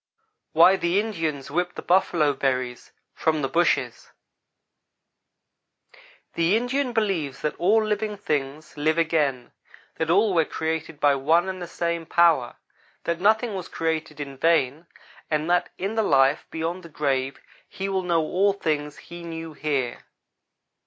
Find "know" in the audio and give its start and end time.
18.01-18.21